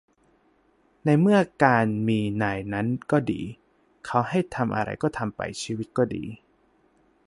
[1.05, 3.41] ในเมื่อการมีนายนั้นก็ดี
[4.05, 6.23] เขาให้ทำอะไรก็ทำไป ชีวิตก็ดี